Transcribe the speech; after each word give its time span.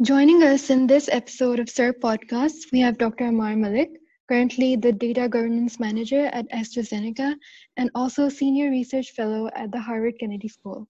Joining 0.00 0.44
us 0.44 0.70
in 0.70 0.86
this 0.86 1.08
episode 1.10 1.58
of 1.58 1.68
SIR 1.68 1.92
Podcast, 1.92 2.70
we 2.70 2.78
have 2.78 2.98
Dr. 2.98 3.26
Amar 3.26 3.56
Malik, 3.56 3.90
currently 4.28 4.76
the 4.76 4.92
Data 4.92 5.28
Governance 5.28 5.80
Manager 5.80 6.26
at 6.26 6.48
AstraZeneca 6.50 7.34
and 7.76 7.90
also 7.96 8.28
Senior 8.28 8.70
Research 8.70 9.10
Fellow 9.10 9.50
at 9.56 9.72
the 9.72 9.80
Harvard 9.80 10.14
Kennedy 10.20 10.46
School. 10.46 10.86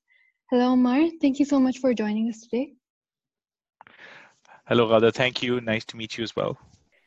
Hello, 0.50 0.72
Amar. 0.74 1.08
Thank 1.22 1.38
you 1.38 1.46
so 1.46 1.58
much 1.58 1.78
for 1.78 1.94
joining 1.94 2.28
us 2.28 2.42
today. 2.42 2.74
Hello, 4.66 4.90
Radha. 4.90 5.10
Thank 5.10 5.42
you. 5.42 5.62
Nice 5.62 5.86
to 5.86 5.96
meet 5.96 6.18
you 6.18 6.24
as 6.24 6.36
well. 6.36 6.58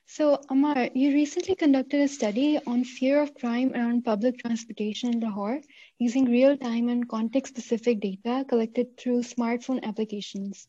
So, 0.08 0.42
Amar, 0.50 0.90
you 0.96 1.14
recently 1.14 1.56
conducted 1.56 2.02
a 2.02 2.08
study 2.08 2.60
on 2.66 2.84
fear 2.84 3.22
of 3.22 3.36
crime 3.36 3.74
around 3.76 4.06
public 4.06 4.40
transportation 4.40 5.14
in 5.14 5.20
Lahore 5.20 5.62
using 6.00 6.26
real 6.26 6.58
time 6.58 6.90
and 6.90 7.08
context 7.08 7.56
specific 7.56 8.00
data 8.02 8.44
collected 8.50 8.98
through 8.98 9.22
smartphone 9.22 9.84
applications. 9.84 10.68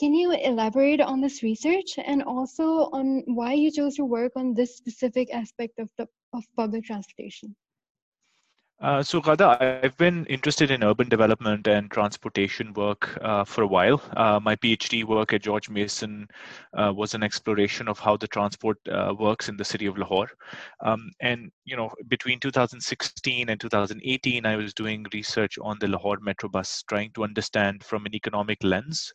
Can 0.00 0.14
you 0.14 0.32
elaborate 0.32 1.00
on 1.00 1.20
this 1.20 1.42
research 1.42 1.98
and 1.98 2.22
also 2.22 2.90
on 2.92 3.22
why 3.26 3.52
you 3.52 3.70
chose 3.70 3.96
to 3.96 4.04
work 4.04 4.32
on 4.36 4.54
this 4.54 4.76
specific 4.76 5.32
aspect 5.32 5.78
of, 5.78 5.88
the, 5.96 6.08
of 6.32 6.44
public 6.56 6.84
transportation? 6.84 7.54
Uh, 8.82 9.00
so, 9.00 9.20
Radha, 9.20 9.80
I've 9.84 9.96
been 9.96 10.26
interested 10.26 10.72
in 10.72 10.82
urban 10.82 11.08
development 11.08 11.68
and 11.68 11.88
transportation 11.88 12.72
work 12.72 13.16
uh, 13.22 13.44
for 13.44 13.62
a 13.62 13.66
while. 13.66 14.02
Uh, 14.16 14.40
my 14.42 14.56
PhD 14.56 15.04
work 15.04 15.32
at 15.32 15.42
George 15.42 15.70
Mason 15.70 16.26
uh, 16.76 16.92
was 16.92 17.14
an 17.14 17.22
exploration 17.22 17.86
of 17.86 18.00
how 18.00 18.16
the 18.16 18.26
transport 18.26 18.78
uh, 18.90 19.14
works 19.16 19.48
in 19.48 19.56
the 19.56 19.64
city 19.64 19.86
of 19.86 19.98
Lahore. 19.98 20.30
Um, 20.80 21.12
and, 21.20 21.52
you 21.64 21.76
know, 21.76 21.92
between 22.08 22.40
2016 22.40 23.48
and 23.48 23.60
2018, 23.60 24.44
I 24.44 24.56
was 24.56 24.74
doing 24.74 25.06
research 25.14 25.58
on 25.62 25.76
the 25.78 25.86
Lahore 25.86 26.18
Metro 26.20 26.48
bus, 26.48 26.82
trying 26.88 27.12
to 27.12 27.22
understand 27.22 27.84
from 27.84 28.04
an 28.04 28.16
economic 28.16 28.58
lens 28.64 29.12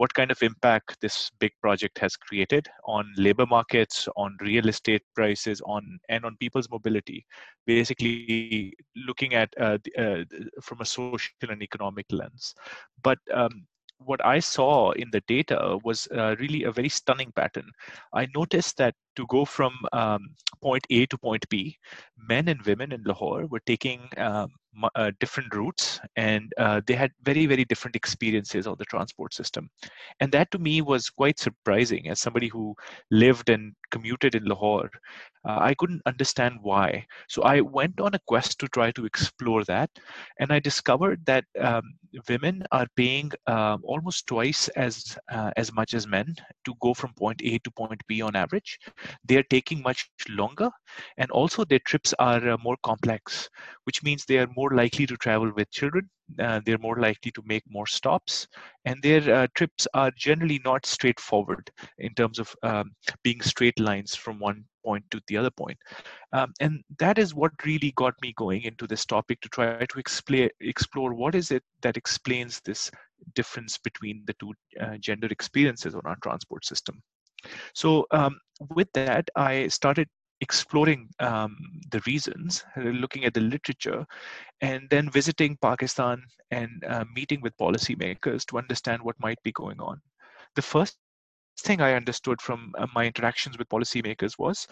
what 0.00 0.14
kind 0.14 0.30
of 0.30 0.42
impact 0.42 0.96
this 1.02 1.30
big 1.40 1.52
project 1.60 1.98
has 1.98 2.16
created 2.16 2.66
on 2.86 3.04
labor 3.18 3.44
markets, 3.44 4.08
on 4.16 4.34
real 4.40 4.66
estate 4.66 5.02
prices, 5.14 5.60
on 5.66 5.98
and 6.08 6.24
on 6.24 6.38
people's 6.40 6.70
mobility. 6.70 7.26
Basically, 7.66 8.72
looking 8.96 9.34
at 9.34 9.50
uh, 9.60 9.76
uh, 9.98 10.24
from 10.62 10.80
a 10.80 10.86
social 10.86 11.50
and 11.50 11.62
economic 11.62 12.06
lens. 12.10 12.54
But 13.02 13.18
um, 13.34 13.66
what 13.98 14.24
I 14.24 14.38
saw 14.38 14.92
in 14.92 15.10
the 15.12 15.22
data 15.28 15.78
was 15.84 16.08
uh, 16.16 16.34
really 16.38 16.64
a 16.64 16.72
very 16.72 16.88
stunning 16.88 17.30
pattern. 17.36 17.68
I 18.14 18.26
noticed 18.34 18.78
that 18.78 18.94
to 19.16 19.26
go 19.26 19.44
from 19.44 19.74
um, 19.92 20.30
point 20.62 20.86
A 20.88 21.04
to 21.04 21.18
point 21.18 21.46
B, 21.50 21.76
men 22.16 22.48
and 22.48 22.62
women 22.62 22.92
in 22.92 23.02
Lahore 23.04 23.46
were 23.48 23.66
taking 23.66 24.08
um, 24.16 24.48
uh, 24.94 25.10
different 25.20 25.54
routes 25.54 26.00
and 26.16 26.52
uh, 26.58 26.80
they 26.86 26.94
had 26.94 27.10
very, 27.22 27.46
very 27.46 27.64
different 27.64 27.96
experiences 27.96 28.66
of 28.66 28.78
the 28.78 28.84
transport 28.84 29.34
system. 29.34 29.68
And 30.20 30.30
that 30.32 30.50
to 30.52 30.58
me 30.58 30.80
was 30.82 31.10
quite 31.10 31.38
surprising 31.38 32.08
as 32.08 32.20
somebody 32.20 32.48
who 32.48 32.74
lived 33.10 33.50
and 33.50 33.74
commuted 33.90 34.34
in 34.34 34.44
Lahore. 34.44 34.90
Uh, 35.48 35.58
I 35.60 35.74
couldn't 35.74 36.02
understand 36.06 36.58
why. 36.62 37.06
So 37.28 37.42
I 37.42 37.60
went 37.60 38.00
on 38.00 38.14
a 38.14 38.20
quest 38.26 38.58
to 38.60 38.68
try 38.68 38.90
to 38.92 39.04
explore 39.06 39.64
that. 39.64 39.90
And 40.38 40.52
I 40.52 40.58
discovered 40.60 41.24
that 41.26 41.44
um, 41.58 41.82
women 42.28 42.62
are 42.72 42.86
paying 42.96 43.30
um, 43.46 43.80
almost 43.84 44.26
twice 44.26 44.68
as, 44.68 45.16
uh, 45.32 45.50
as 45.56 45.72
much 45.72 45.94
as 45.94 46.06
men 46.06 46.34
to 46.64 46.74
go 46.80 46.94
from 46.94 47.14
point 47.14 47.40
A 47.42 47.58
to 47.58 47.70
point 47.70 48.02
B 48.06 48.20
on 48.22 48.36
average 48.36 48.78
they 49.24 49.36
are 49.36 49.44
taking 49.44 49.82
much 49.82 50.10
longer 50.28 50.70
and 51.18 51.30
also 51.30 51.64
their 51.64 51.80
trips 51.86 52.14
are 52.18 52.50
uh, 52.50 52.56
more 52.62 52.76
complex 52.82 53.48
which 53.84 54.02
means 54.02 54.24
they 54.24 54.38
are 54.38 54.48
more 54.56 54.59
likely 54.68 55.06
to 55.06 55.16
travel 55.16 55.50
with 55.56 55.70
children. 55.70 56.08
Uh, 56.38 56.60
they're 56.64 56.78
more 56.78 57.00
likely 57.00 57.30
to 57.32 57.42
make 57.44 57.62
more 57.68 57.86
stops. 57.86 58.46
And 58.84 59.02
their 59.02 59.34
uh, 59.34 59.46
trips 59.54 59.86
are 59.94 60.12
generally 60.16 60.60
not 60.64 60.86
straightforward 60.86 61.70
in 61.98 62.14
terms 62.14 62.38
of 62.38 62.54
um, 62.62 62.92
being 63.24 63.40
straight 63.40 63.78
lines 63.80 64.14
from 64.14 64.38
one 64.38 64.64
point 64.84 65.04
to 65.10 65.20
the 65.26 65.36
other 65.36 65.50
point. 65.50 65.78
Um, 66.32 66.52
and 66.60 66.82
that 66.98 67.18
is 67.18 67.34
what 67.34 67.52
really 67.64 67.92
got 67.96 68.14
me 68.22 68.32
going 68.36 68.62
into 68.62 68.86
this 68.86 69.04
topic 69.04 69.40
to 69.40 69.48
try 69.48 69.84
to 69.84 69.98
explain 69.98 70.48
explore 70.60 71.14
what 71.14 71.34
is 71.34 71.50
it 71.50 71.62
that 71.82 71.96
explains 71.96 72.60
this 72.64 72.90
difference 73.34 73.78
between 73.78 74.22
the 74.26 74.34
two 74.40 74.52
uh, 74.80 74.96
gender 74.98 75.28
experiences 75.30 75.94
on 75.94 76.02
our 76.04 76.16
transport 76.22 76.64
system. 76.64 77.02
So 77.74 78.06
um, 78.10 78.38
with 78.70 78.88
that, 78.94 79.28
I 79.36 79.68
started 79.68 80.08
exploring 80.40 81.08
um, 81.20 81.56
the 81.90 82.00
reasons, 82.06 82.64
uh, 82.76 82.80
looking 82.80 83.24
at 83.24 83.34
the 83.34 83.40
literature, 83.40 84.06
and 84.60 84.88
then 84.90 85.10
visiting 85.10 85.56
Pakistan 85.60 86.22
and 86.50 86.84
uh, 86.84 87.04
meeting 87.14 87.40
with 87.40 87.56
policymakers 87.58 88.44
to 88.46 88.58
understand 88.58 89.02
what 89.02 89.20
might 89.20 89.42
be 89.42 89.52
going 89.52 89.80
on. 89.80 90.00
The 90.56 90.62
first 90.62 90.98
thing 91.64 91.80
I 91.80 91.94
understood 91.94 92.40
from 92.40 92.72
uh, 92.78 92.86
my 92.94 93.06
interactions 93.06 93.58
with 93.58 93.68
policymakers 93.68 94.38
was 94.38 94.66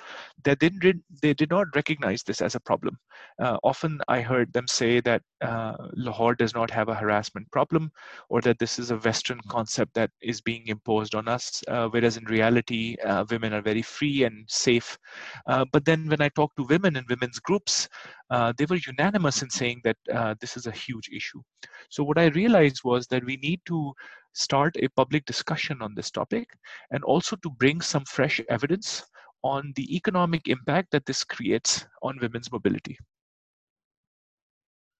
that 0.44 0.60
they 0.60 0.68
did, 0.70 1.00
they 1.22 1.34
did 1.34 1.50
not 1.50 1.66
recognize 1.74 2.22
this 2.22 2.40
as 2.40 2.54
a 2.54 2.60
problem. 2.60 2.98
Uh, 3.40 3.56
often 3.62 4.00
I 4.08 4.20
heard 4.20 4.52
them 4.52 4.66
say 4.66 5.00
that 5.00 5.22
uh, 5.40 5.74
Lahore 5.94 6.34
does 6.34 6.54
not 6.54 6.70
have 6.70 6.88
a 6.88 6.94
harassment 6.94 7.50
problem 7.50 7.90
or 8.28 8.40
that 8.42 8.58
this 8.58 8.78
is 8.78 8.90
a 8.90 8.98
Western 8.98 9.40
concept 9.48 9.94
that 9.94 10.10
is 10.20 10.40
being 10.40 10.66
imposed 10.66 11.14
on 11.14 11.28
us, 11.28 11.62
uh, 11.68 11.88
whereas 11.88 12.16
in 12.16 12.24
reality, 12.24 12.96
uh, 13.04 13.24
women 13.30 13.52
are 13.52 13.62
very 13.62 13.82
free 13.82 14.24
and 14.24 14.44
safe. 14.48 14.98
Uh, 15.46 15.64
but 15.72 15.84
then 15.84 16.08
when 16.08 16.20
I 16.20 16.28
talk 16.30 16.54
to 16.56 16.64
women 16.64 16.96
in 16.96 17.04
women's 17.08 17.38
groups, 17.38 17.88
Uh, 18.30 18.52
they 18.56 18.66
were 18.66 18.78
unanimous 18.86 19.42
in 19.42 19.50
saying 19.50 19.80
that 19.84 19.96
uh, 20.12 20.34
this 20.40 20.56
is 20.56 20.66
a 20.66 20.72
huge 20.72 21.08
issue. 21.12 21.40
So 21.88 22.04
what 22.04 22.18
I 22.18 22.26
realized 22.26 22.80
was 22.84 23.06
that 23.06 23.24
we 23.24 23.36
need 23.36 23.60
to 23.66 23.92
start 24.34 24.76
a 24.78 24.88
public 24.88 25.24
discussion 25.24 25.82
on 25.82 25.94
this 25.94 26.10
topic 26.10 26.48
and 26.90 27.02
also 27.04 27.36
to 27.36 27.50
bring 27.50 27.80
some 27.80 28.04
fresh 28.04 28.40
evidence 28.48 29.02
on 29.42 29.72
the 29.76 29.96
economic 29.96 30.48
impact 30.48 30.90
that 30.90 31.06
this 31.06 31.24
creates 31.24 31.86
on 32.02 32.18
women's 32.20 32.52
mobility. 32.52 32.98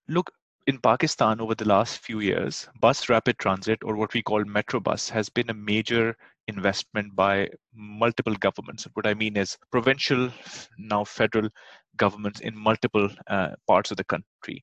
Look, 0.08 0.30
in 0.66 0.78
Pakistan 0.78 1.40
over 1.40 1.54
the 1.54 1.68
last 1.68 1.98
few 1.98 2.20
years, 2.20 2.68
bus 2.80 3.08
rapid 3.08 3.38
transit, 3.38 3.78
or 3.82 3.96
what 3.96 4.14
we 4.14 4.22
call 4.22 4.44
metro 4.44 4.80
bus, 4.80 5.08
has 5.08 5.28
been 5.28 5.50
a 5.50 5.54
major 5.54 6.16
investment 6.48 7.14
by 7.14 7.48
multiple 7.74 8.34
governments. 8.34 8.88
What 8.94 9.06
I 9.06 9.14
mean 9.14 9.36
is 9.36 9.56
provincial, 9.70 10.30
now 10.78 11.04
federal 11.04 11.48
governments 11.96 12.40
in 12.40 12.58
multiple 12.58 13.08
uh, 13.28 13.50
parts 13.66 13.90
of 13.90 13.96
the 13.96 14.04
country. 14.04 14.62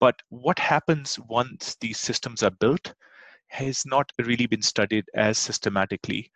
But 0.00 0.16
what 0.30 0.58
happens 0.58 1.18
once 1.28 1.76
these 1.80 1.98
systems 1.98 2.42
are 2.42 2.50
built 2.50 2.94
has 3.48 3.84
not 3.86 4.10
really 4.18 4.46
been 4.46 4.62
studied 4.62 5.04
as 5.14 5.38
systematically, 5.38 6.30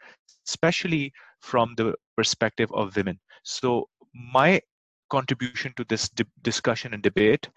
especially 0.48 1.12
from 1.40 1.74
the 1.76 1.94
perspective 2.16 2.70
of 2.72 2.96
women. 2.96 3.18
So, 3.42 3.88
my 4.14 4.60
contribution 5.10 5.74
to 5.76 5.84
this 5.88 6.08
di- 6.08 6.24
discussion 6.42 6.94
and 6.94 7.02
debate 7.02 7.48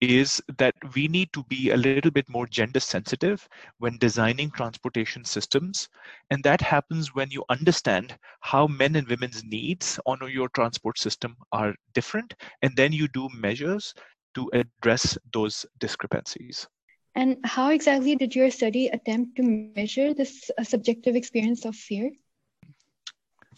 is 0.00 0.40
that 0.58 0.74
we 0.94 1.08
need 1.08 1.32
to 1.32 1.44
be 1.44 1.70
a 1.70 1.76
little 1.76 2.02
bit 2.10 2.28
more 2.28 2.46
gender 2.46 2.80
sensitive 2.80 3.48
when 3.78 3.98
designing 3.98 4.50
transportation 4.50 5.24
systems. 5.24 5.88
And 6.30 6.42
that 6.44 6.60
happens 6.60 7.14
when 7.14 7.30
you 7.30 7.44
understand 7.48 8.16
how 8.40 8.66
men 8.66 8.96
and 8.96 9.06
women's 9.06 9.44
needs 9.44 9.98
on 10.06 10.18
your 10.30 10.48
transport 10.50 10.98
system 10.98 11.36
are 11.52 11.74
different. 11.94 12.34
And 12.62 12.74
then 12.76 12.92
you 12.92 13.08
do 13.08 13.28
measures 13.34 13.94
to 14.34 14.50
address 14.52 15.18
those 15.32 15.66
discrepancies. 15.78 16.66
And 17.14 17.38
how 17.44 17.70
exactly 17.70 18.16
did 18.16 18.34
your 18.34 18.50
study 18.50 18.88
attempt 18.88 19.36
to 19.36 19.42
measure 19.42 20.14
this 20.14 20.50
uh, 20.58 20.64
subjective 20.64 21.16
experience 21.16 21.64
of 21.64 21.74
fear? 21.74 22.12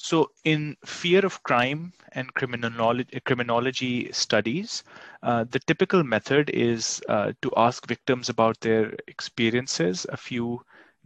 So, 0.02 0.32
in 0.44 0.76
fear 0.84 1.24
of 1.24 1.44
crime 1.44 1.92
and 2.12 2.34
criminology, 2.34 3.20
criminology 3.20 4.12
studies, 4.12 4.82
uh, 5.22 5.44
the 5.44 5.60
typical 5.60 6.02
method 6.02 6.50
is 6.50 7.00
uh, 7.08 7.32
to 7.42 7.52
ask 7.56 7.86
victims 7.86 8.28
about 8.28 8.60
their 8.60 8.94
experiences 9.06 10.04
a 10.10 10.16
few 10.16 10.60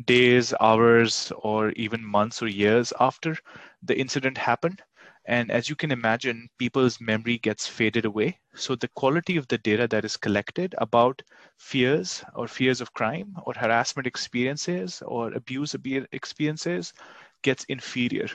days, 0.04 0.54
hours, 0.60 1.30
or 1.36 1.70
even 1.72 2.04
months 2.04 2.42
or 2.42 2.48
years 2.48 2.92
after 2.98 3.36
the 3.82 3.98
incident 3.98 4.38
happened. 4.38 4.82
And 5.26 5.50
as 5.50 5.68
you 5.68 5.76
can 5.76 5.92
imagine, 5.92 6.48
people's 6.58 7.00
memory 7.00 7.38
gets 7.38 7.66
faded 7.66 8.06
away. 8.06 8.40
So 8.54 8.74
the 8.76 8.88
quality 8.88 9.36
of 9.36 9.46
the 9.48 9.58
data 9.58 9.86
that 9.88 10.04
is 10.06 10.16
collected 10.16 10.74
about 10.78 11.22
fears 11.58 12.24
or 12.34 12.48
fears 12.48 12.80
of 12.80 12.94
crime 12.94 13.34
or 13.44 13.52
harassment 13.54 14.06
experiences 14.06 15.02
or 15.06 15.32
abuse 15.34 15.74
experiences 16.12 16.94
gets 17.42 17.64
inferior. 17.64 18.28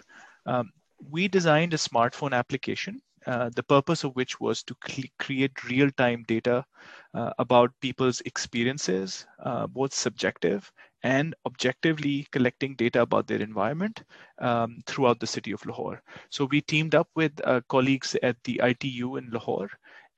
Um, 0.46 0.72
we 1.12 1.28
designed 1.28 1.74
a 1.74 1.78
smartphone 1.78 2.34
application 2.34 3.02
uh, 3.28 3.50
the 3.56 3.64
purpose 3.64 4.04
of 4.04 4.16
which 4.16 4.40
was 4.40 4.64
to 4.64 4.76
create 5.20 5.64
real-time 5.70 6.24
data 6.28 6.66
uh, 7.14 7.32
about 7.38 7.72
people's 7.80 8.22
experiences, 8.22 9.28
uh, 9.44 9.68
both 9.68 9.94
subjective 9.94 10.72
and 11.04 11.36
objectively 11.46 12.28
collecting 12.32 12.76
data 12.76 13.02
about 13.02 13.28
their 13.28 13.42
environment 13.42 14.04
um, 14.40 14.80
throughout 14.88 15.20
the 15.20 15.28
city 15.28 15.52
of 15.52 15.64
Lahore. 15.66 16.02
So 16.30 16.46
we 16.46 16.62
teamed 16.62 16.96
up 16.96 17.10
with 17.16 17.34
uh, 17.44 17.62
colleagues 17.70 18.16
at 18.24 18.38
the 18.44 18.60
ITU 18.64 19.18
in 19.18 19.30
Lahore 19.32 19.70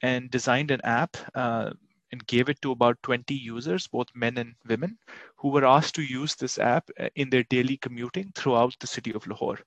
and 0.01 0.29
designed 0.31 0.71
an 0.71 0.81
app 0.83 1.17
uh, 1.35 1.71
and 2.11 2.27
gave 2.27 2.47
it 2.47 2.61
to 2.61 2.71
about 2.71 3.01
20 3.03 3.33
users, 3.33 3.87
both 3.87 4.07
men 4.13 4.37
and 4.37 4.55
women, 4.67 4.97
who 5.37 5.49
were 5.49 5.65
asked 5.65 5.95
to 5.95 6.03
use 6.03 6.35
this 6.35 6.59
app 6.59 6.89
uh, 6.99 7.09
in 7.15 7.29
their 7.29 7.43
daily 7.43 7.75
commuting 7.77 8.31
throughout 8.35 8.75
the 8.79 8.87
city 8.87 9.13
of 9.13 9.25
Lahore. 9.25 9.59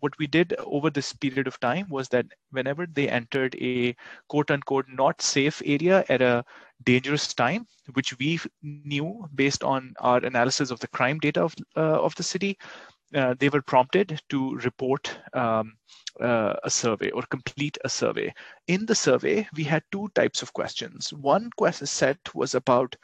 What 0.00 0.18
we 0.18 0.26
did 0.26 0.54
over 0.58 0.90
this 0.90 1.12
period 1.12 1.46
of 1.46 1.60
time 1.60 1.88
was 1.88 2.08
that 2.10 2.26
whenever 2.50 2.86
they 2.86 3.08
entered 3.08 3.54
a 3.56 3.94
quote 4.28 4.50
unquote 4.50 4.86
not 4.88 5.22
safe 5.22 5.62
area 5.64 6.04
at 6.08 6.22
a 6.22 6.44
dangerous 6.84 7.32
time, 7.34 7.66
which 7.94 8.18
we 8.18 8.40
knew 8.62 9.26
based 9.34 9.62
on 9.64 9.74
our 9.82 10.18
analysis 10.18 10.54
of 10.70 10.80
the 10.80 10.88
crime 10.88 11.18
data 11.18 11.42
of, 11.42 11.54
uh, 11.76 12.02
of 12.02 12.14
the 12.16 12.22
city, 12.22 12.58
uh, 13.14 13.34
they 13.38 13.48
were 13.48 13.62
prompted 13.62 14.20
to 14.28 14.56
report 14.56 15.18
um, 15.34 15.74
uh, 16.20 16.54
a 16.64 16.70
survey 16.70 17.10
or 17.10 17.22
complete 17.30 17.76
a 17.84 17.88
survey. 17.88 18.32
In 18.68 18.86
the 18.86 18.94
survey, 18.94 19.46
we 19.56 19.64
had 19.64 19.82
two 19.90 20.08
types 20.14 20.42
of 20.42 20.52
questions. 20.52 21.12
One 21.12 21.50
question 21.56 21.86
set 21.86 22.18
was 22.34 22.54
about 22.54 22.96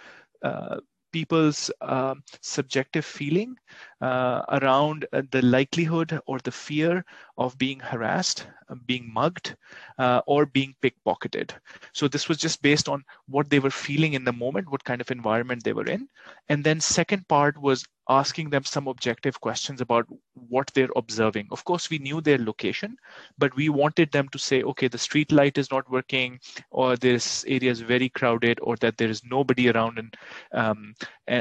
uh, 0.43 0.79
people's 1.13 1.71
uh, 1.81 2.15
subjective 2.43 3.05
feeling 3.05 3.57
uh, 4.01 4.43
around 4.51 5.07
uh, 5.13 5.23
the 5.31 5.43
likelihood 5.43 6.21
or 6.27 6.39
the 6.41 6.51
fear 6.51 7.05
of 7.39 7.57
being 7.59 7.81
harassed, 7.81 8.47
uh, 8.69 8.75
being 8.87 9.11
mugged, 9.13 9.57
uh, 9.99 10.21
or 10.27 10.47
being 10.47 10.75
pickpocketed. 10.83 11.51
So 11.93 12.09
this 12.09 12.29
was 12.29 12.39
just 12.39 12.63
based 12.63 12.89
on 12.89 13.05
what 13.29 13.49
they 13.49 13.59
were 13.59 13.71
feeling 13.71 14.15
in 14.15 14.25
the 14.25 14.33
moment, 14.33 14.71
what 14.71 14.85
kind 14.85 15.01
of 15.01 15.11
environment 15.11 15.65
they 15.65 15.73
were 15.73 15.87
in. 15.87 16.09
And 16.49 16.63
then 16.63 16.81
second 16.81 17.27
part 17.29 17.61
was 17.61 17.85
asking 18.09 18.51
them 18.51 18.65
some 18.65 18.87
objective 18.87 19.41
questions 19.41 19.81
about 19.81 20.07
what 20.49 20.71
they're 20.75 20.89
observing. 20.95 21.49
Of 21.51 21.65
course, 21.65 21.91
we 21.91 21.99
knew 21.99 22.21
their 22.21 22.39
location, 22.39 22.97
but 23.37 23.55
we 23.57 23.69
wanted 23.69 24.13
them 24.13 24.29
to 24.29 24.39
say, 24.39 24.63
okay, 24.63 24.89
the 24.89 24.99
street 24.99 25.33
light 25.33 25.59
is 25.59 25.71
not 25.71 25.91
working, 25.91 26.39
or 26.71 26.97
this 26.97 27.45
area 27.49 27.71
is 27.71 27.81
very 27.81 28.09
crowded, 28.09 28.61
or 28.63 28.77
that 28.77 28.97
there 28.97 29.09
is 29.09 29.25
nobody 29.25 29.71
around, 29.71 29.99
and 29.99 30.17
um, 30.53 30.95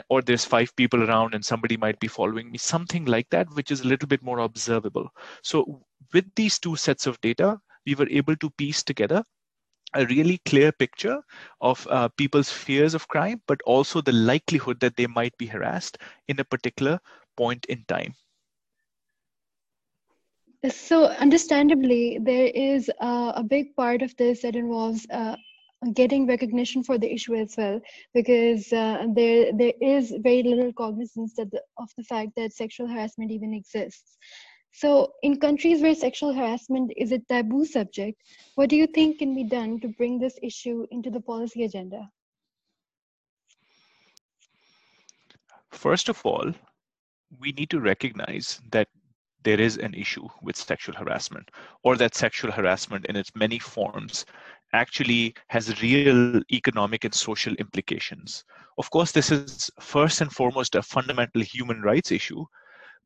or 0.09 0.21
there's 0.21 0.45
five 0.45 0.75
people 0.75 1.03
around, 1.03 1.35
and 1.35 1.45
somebody 1.45 1.77
might 1.77 1.99
be 1.99 2.07
following 2.07 2.44
me, 2.51 2.57
something 2.57 3.05
like 3.05 3.29
that, 3.31 3.49
which 3.53 3.71
is 3.71 3.81
a 3.81 3.87
little 3.87 4.07
bit 4.07 4.21
more 4.23 4.39
observable. 4.39 5.09
So 5.43 5.85
with 6.13 6.25
these 6.35 6.59
two 6.59 6.75
sets 6.75 7.07
of 7.07 7.19
data, 7.21 7.59
we 7.85 7.95
were 7.95 8.09
able 8.09 8.35
to 8.37 8.49
piece 8.51 8.83
together 8.83 9.23
a 9.95 10.05
really 10.07 10.39
clear 10.45 10.71
picture 10.71 11.21
of 11.61 11.87
uh, 11.89 12.09
people's 12.17 12.51
fears 12.51 12.93
of 12.93 13.07
crime, 13.07 13.41
but 13.47 13.61
also 13.65 14.01
the 14.01 14.11
likelihood 14.13 14.79
that 14.81 14.95
they 14.97 15.07
might 15.07 15.37
be 15.37 15.47
harassed 15.47 15.97
in 16.27 16.39
a 16.39 16.45
particular 16.45 16.99
point 17.37 17.65
in 17.65 17.83
time. 17.87 18.15
So, 20.69 21.05
understandably, 21.05 22.19
there 22.21 22.47
is 22.47 22.89
uh, 22.99 23.33
a 23.35 23.43
big 23.43 23.75
part 23.75 24.01
of 24.01 24.15
this 24.17 24.41
that 24.41 24.55
involves 24.55 25.07
uh, 25.09 25.35
getting 25.93 26.27
recognition 26.27 26.83
for 26.83 26.97
the 26.97 27.11
issue 27.11 27.35
as 27.35 27.55
well, 27.57 27.79
because 28.13 28.71
uh, 28.73 29.05
there 29.13 29.51
there 29.53 29.73
is 29.81 30.13
very 30.19 30.43
little 30.43 30.73
cognizance 30.73 31.35
that 31.35 31.51
the, 31.51 31.61
of 31.77 31.89
the 31.97 32.03
fact 32.03 32.31
that 32.37 32.53
sexual 32.53 32.87
harassment 32.87 33.31
even 33.31 33.53
exists. 33.53 34.17
So, 34.73 35.13
in 35.23 35.39
countries 35.39 35.81
where 35.81 35.95
sexual 35.95 36.33
harassment 36.33 36.91
is 36.97 37.13
a 37.13 37.19
taboo 37.19 37.65
subject, 37.65 38.21
what 38.55 38.69
do 38.69 38.75
you 38.75 38.87
think 38.87 39.19
can 39.19 39.33
be 39.33 39.45
done 39.45 39.79
to 39.79 39.87
bring 39.87 40.19
this 40.19 40.37
issue 40.43 40.85
into 40.91 41.09
the 41.09 41.21
policy 41.21 41.63
agenda? 41.63 42.09
First 45.71 46.09
of 46.09 46.21
all, 46.25 46.51
we 47.39 47.51
need 47.53 47.69
to 47.69 47.79
recognize 47.79 48.59
that 48.71 48.87
there 49.43 49.61
is 49.61 49.77
an 49.77 49.93
issue 49.93 50.27
with 50.41 50.57
sexual 50.57 50.95
harassment, 50.95 51.51
or 51.83 51.95
that 51.95 52.15
sexual 52.15 52.51
harassment 52.51 53.05
in 53.05 53.15
its 53.15 53.33
many 53.35 53.59
forms 53.59 54.25
actually 54.75 55.33
has 55.47 55.81
real 55.81 56.41
economic 56.51 57.03
and 57.03 57.13
social 57.13 57.53
implications. 57.55 58.43
Of 58.77 58.89
course, 58.91 59.11
this 59.11 59.31
is 59.31 59.71
first 59.79 60.21
and 60.21 60.31
foremost 60.31 60.75
a 60.75 60.81
fundamental 60.81 61.41
human 61.41 61.81
rights 61.81 62.11
issue, 62.11 62.45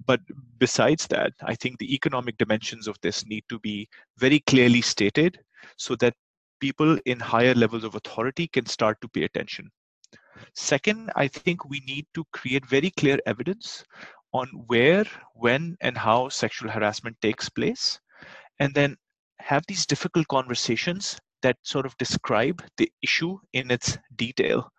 but 0.05 0.19
besides 0.57 1.07
that, 1.07 1.33
I 1.43 1.55
think 1.55 1.77
the 1.77 1.93
economic 1.93 2.37
dimensions 2.37 2.87
of 2.87 2.97
this 3.01 3.25
need 3.25 3.43
to 3.49 3.59
be 3.59 3.87
very 4.17 4.39
clearly 4.41 4.81
stated 4.81 5.39
so 5.77 5.95
that 5.97 6.15
people 6.59 6.97
in 7.05 7.19
higher 7.19 7.53
levels 7.53 7.83
of 7.83 7.95
authority 7.95 8.47
can 8.47 8.65
start 8.65 8.99
to 9.01 9.07
pay 9.09 9.23
attention. 9.23 9.69
Second, 10.55 11.11
I 11.15 11.27
think 11.27 11.65
we 11.65 11.81
need 11.85 12.05
to 12.15 12.23
create 12.33 12.65
very 12.65 12.91
clear 12.91 13.19
evidence 13.25 13.83
on 14.33 14.47
where, 14.67 15.05
when, 15.33 15.75
and 15.81 15.97
how 15.97 16.29
sexual 16.29 16.69
harassment 16.69 17.17
takes 17.21 17.49
place, 17.49 17.99
and 18.59 18.73
then 18.73 18.95
have 19.39 19.63
these 19.67 19.85
difficult 19.85 20.27
conversations 20.27 21.17
that 21.41 21.57
sort 21.63 21.85
of 21.85 21.97
describe 21.97 22.63
the 22.77 22.91
issue 23.01 23.37
in 23.53 23.71
its 23.71 23.97
detail 24.15 24.71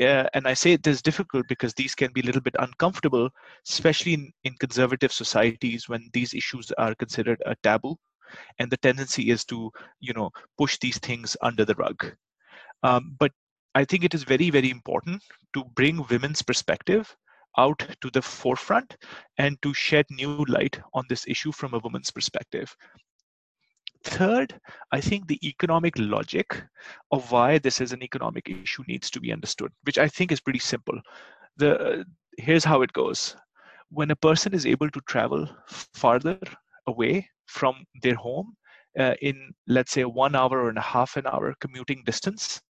uh, 0.00 0.26
and 0.34 0.46
I 0.46 0.54
say 0.54 0.72
it 0.72 0.86
is 0.86 1.02
difficult 1.02 1.46
because 1.48 1.72
these 1.74 1.94
can 1.94 2.12
be 2.12 2.20
a 2.20 2.24
little 2.24 2.40
bit 2.40 2.56
uncomfortable, 2.58 3.30
especially 3.68 4.14
in, 4.14 4.32
in 4.42 4.54
conservative 4.54 5.12
societies 5.12 5.88
when 5.88 6.10
these 6.12 6.34
issues 6.34 6.72
are 6.78 6.94
considered 6.96 7.40
a 7.46 7.54
taboo, 7.62 7.96
and 8.58 8.70
the 8.70 8.76
tendency 8.78 9.30
is 9.30 9.44
to, 9.46 9.70
you 10.00 10.12
know, 10.12 10.30
push 10.58 10.78
these 10.78 10.98
things 10.98 11.36
under 11.42 11.64
the 11.64 11.76
rug. 11.76 12.12
Um, 12.82 13.14
but 13.18 13.30
I 13.76 13.84
think 13.84 14.04
it 14.04 14.14
is 14.14 14.24
very, 14.24 14.50
very 14.50 14.70
important 14.70 15.22
to 15.52 15.64
bring 15.76 16.04
women's 16.10 16.42
perspective 16.42 17.14
out 17.56 17.86
to 18.00 18.10
the 18.10 18.22
forefront 18.22 18.96
and 19.38 19.60
to 19.62 19.72
shed 19.72 20.06
new 20.10 20.44
light 20.48 20.80
on 20.92 21.04
this 21.08 21.24
issue 21.28 21.52
from 21.52 21.72
a 21.72 21.78
woman's 21.78 22.10
perspective. 22.10 22.74
Third, 24.04 24.60
I 24.92 25.00
think 25.00 25.26
the 25.26 25.40
economic 25.46 25.94
logic 25.98 26.62
of 27.10 27.32
why 27.32 27.58
this 27.58 27.80
is 27.80 27.92
an 27.92 28.02
economic 28.02 28.48
issue 28.48 28.84
needs 28.86 29.10
to 29.10 29.20
be 29.20 29.32
understood, 29.32 29.72
which 29.84 29.98
I 29.98 30.08
think 30.08 30.30
is 30.30 30.40
pretty 30.40 30.58
simple. 30.58 31.00
The 31.56 32.04
here's 32.38 32.64
how 32.64 32.82
it 32.82 32.92
goes. 32.92 33.36
When 33.90 34.10
a 34.10 34.16
person 34.16 34.54
is 34.54 34.66
able 34.66 34.90
to 34.90 35.00
travel 35.02 35.48
farther 35.68 36.38
away 36.86 37.28
from 37.46 37.84
their 38.02 38.14
home 38.14 38.56
uh, 38.98 39.14
in, 39.22 39.52
let's 39.66 39.92
say, 39.92 40.04
one 40.04 40.34
hour 40.34 40.64
or 40.64 40.70
a 40.70 40.80
half 40.80 41.16
an 41.16 41.26
hour 41.26 41.54
commuting 41.60 42.02
distance, 42.04 42.60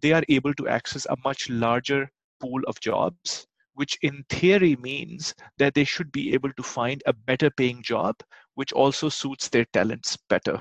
they 0.00 0.12
are 0.12 0.24
able 0.28 0.54
to 0.54 0.68
access 0.68 1.06
a 1.06 1.16
much 1.24 1.50
larger 1.50 2.10
pool 2.40 2.62
of 2.66 2.80
jobs 2.80 3.46
which 3.74 3.98
in 4.02 4.24
theory 4.28 4.76
means 4.76 5.34
that 5.58 5.74
they 5.74 5.84
should 5.84 6.12
be 6.12 6.34
able 6.34 6.52
to 6.54 6.62
find 6.62 7.02
a 7.06 7.12
better 7.12 7.50
paying 7.50 7.82
job, 7.82 8.16
which 8.54 8.72
also 8.72 9.08
suits 9.08 9.48
their 9.48 9.64
talents 9.72 10.16
better. 10.28 10.60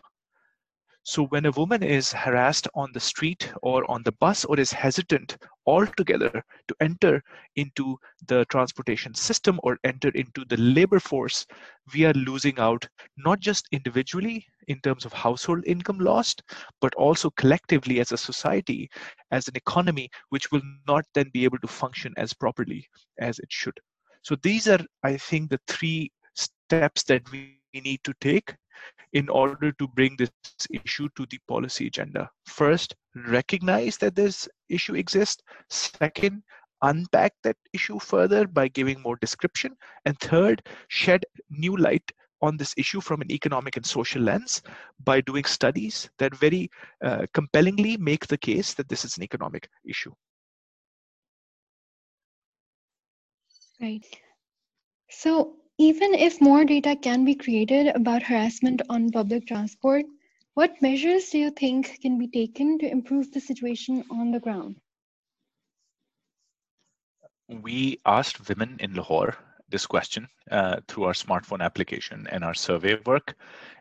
So 1.03 1.25
when 1.25 1.47
a 1.47 1.51
woman 1.51 1.81
is 1.81 2.13
harassed 2.13 2.67
on 2.75 2.91
the 2.93 2.99
street 2.99 3.51
or 3.63 3.89
on 3.89 4.03
the 4.03 4.11
bus 4.11 4.45
or 4.45 4.59
is 4.59 4.71
hesitant 4.71 5.37
altogether 5.65 6.45
to 6.67 6.75
enter 6.79 7.23
into 7.55 7.97
the 8.27 8.45
transportation 8.45 9.15
system 9.15 9.59
or 9.63 9.79
enter 9.83 10.09
into 10.09 10.45
the 10.45 10.57
labor 10.57 10.99
force, 10.99 11.47
we 11.91 12.05
are 12.05 12.13
losing 12.13 12.59
out 12.59 12.87
not 13.17 13.39
just 13.39 13.67
individually 13.71 14.45
in 14.67 14.79
terms 14.81 15.05
of 15.05 15.13
household 15.13 15.63
income 15.65 15.99
lost, 15.99 16.43
but 16.79 16.93
also 16.95 17.29
collectively 17.31 17.99
as 17.99 18.11
a 18.11 18.17
society, 18.17 18.89
as 19.31 19.47
an 19.47 19.55
economy, 19.55 20.09
which 20.29 20.51
will 20.51 20.61
not 20.87 21.05
then 21.13 21.29
be 21.33 21.43
able 21.43 21.59
to 21.59 21.67
function 21.67 22.13
as 22.17 22.33
properly 22.33 22.87
as 23.19 23.39
it 23.39 23.49
should. 23.49 23.77
So 24.23 24.35
these 24.43 24.67
are, 24.67 24.79
I 25.03 25.17
think, 25.17 25.49
the 25.49 25.59
three 25.67 26.11
steps 26.35 27.03
that 27.03 27.29
we 27.31 27.59
need 27.73 28.01
to 28.03 28.13
take 28.21 28.55
in 29.13 29.29
order 29.29 29.71
to 29.73 29.87
bring 29.89 30.15
this 30.17 30.31
issue 30.69 31.09
to 31.15 31.25
the 31.29 31.39
policy 31.47 31.87
agenda. 31.87 32.29
First, 32.45 32.95
recognize 33.27 33.97
that 33.97 34.15
this 34.15 34.47
issue 34.69 34.95
exists. 34.95 35.43
Second, 35.69 36.43
unpack 36.81 37.33
that 37.43 37.57
issue 37.73 37.99
further 37.99 38.47
by 38.47 38.67
giving 38.67 39.01
more 39.01 39.17
description. 39.17 39.75
And 40.05 40.17
third, 40.19 40.61
shed 40.87 41.23
new 41.49 41.75
light 41.77 42.09
on 42.41 42.57
this 42.57 42.73
issue 42.77 43.01
from 43.01 43.21
an 43.21 43.31
economic 43.31 43.77
and 43.77 43.85
social 43.85 44.21
lens 44.21 44.61
by 45.03 45.21
doing 45.21 45.45
studies 45.45 46.09
that 46.17 46.35
very 46.35 46.69
uh, 47.03 47.25
compellingly 47.33 47.97
make 47.97 48.27
the 48.27 48.37
case 48.37 48.73
that 48.73 48.89
this 48.89 49.05
is 49.05 49.17
an 49.17 49.23
economic 49.23 49.69
issue. 49.85 50.11
Right. 53.79 54.05
So 55.09 55.55
even 55.77 56.13
if 56.13 56.39
more 56.39 56.63
data 56.63 56.95
can 56.95 57.25
be 57.25 57.33
created 57.33 57.87
about 57.95 58.21
harassment 58.21 58.81
on 58.89 59.09
public 59.09 59.47
transport, 59.47 60.05
what 60.53 60.81
measures 60.81 61.29
do 61.29 61.39
you 61.39 61.49
think 61.49 61.99
can 62.01 62.19
be 62.19 62.27
taken 62.27 62.77
to 62.79 62.89
improve 62.89 63.31
the 63.31 63.39
situation 63.39 64.03
on 64.11 64.31
the 64.31 64.39
ground? 64.39 64.75
We 67.47 67.99
asked 68.05 68.47
women 68.47 68.77
in 68.79 68.93
Lahore 68.93 69.35
this 69.71 69.87
question 69.87 70.27
uh, 70.51 70.81
through 70.87 71.05
our 71.05 71.13
smartphone 71.13 71.61
application 71.61 72.27
and 72.31 72.43
our 72.43 72.53
survey 72.53 72.97
work, 73.05 73.35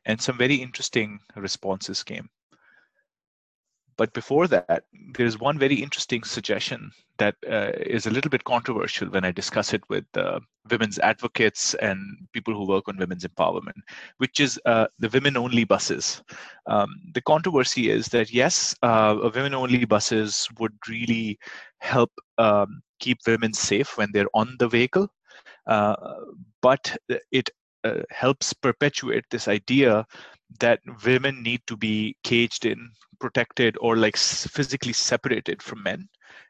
and 0.07 0.21
some 0.21 0.39
very 0.39 0.57
interesting 0.57 1.21
responses 1.37 2.03
came. 2.03 2.31
but 4.01 4.15
before 4.15 4.49
that, 4.49 4.85
there's 5.15 5.39
one 5.39 5.59
very 5.59 5.75
interesting 5.75 6.23
suggestion 6.25 6.91
that 7.19 7.35
uh, 7.47 7.73
is 7.85 8.07
a 8.07 8.11
little 8.11 8.31
bit 8.31 8.45
controversial 8.45 9.11
when 9.11 9.27
I 9.27 9.31
discuss 9.31 9.75
it 9.75 9.83
with 9.91 10.07
uh, 10.17 10.41
women's 10.71 10.99
advocates 11.01 11.75
and 11.75 12.01
people 12.33 12.55
who 12.55 12.67
work 12.67 12.89
on 12.89 12.97
women's 12.97 13.27
empowerment, 13.27 13.77
which 14.17 14.41
is 14.41 14.59
uh, 14.65 14.87
the 15.01 15.11
women 15.11 15.37
only 15.37 15.65
buses. 15.65 16.23
Um, 16.67 16.89
the 17.13 17.21
controversy 17.21 17.91
is 17.91 18.07
that, 18.07 18.33
yes, 18.33 18.75
uh, 18.83 19.31
women 19.35 19.53
only 19.53 19.85
buses 19.85 20.49
would 20.59 20.73
really 20.89 21.39
help 21.81 22.11
um, 22.39 22.81
keep 23.01 23.19
women 23.27 23.53
safe 23.53 23.99
when 23.99 24.09
they're 24.15 24.33
on 24.33 24.57
the 24.59 24.69
vehicle, 24.69 25.13
but 25.67 26.97
it 27.31 27.51
uh, 27.85 28.03
helps 28.11 28.53
perpetuate 28.53 29.25
this 29.31 29.49
idea 29.49 30.05
that 30.59 30.81
women 31.05 31.43
need 31.43 31.61
to 31.67 31.77
be 31.77 32.17
caged 32.25 32.67
in, 32.67 32.91
protected, 33.19 33.77
or 33.81 33.97
like 33.97 34.17
physically 34.17 34.93
separated 34.93 35.63
from 35.63 35.83
men 35.83 36.09